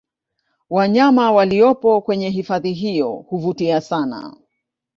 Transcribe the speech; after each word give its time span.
Wanyama 0.69 1.31
waliopo 1.31 2.01
kwenye 2.01 2.29
hifadhi 2.29 2.73
hiyo 2.73 3.11
huvutia 3.11 3.81
sana 3.81 4.35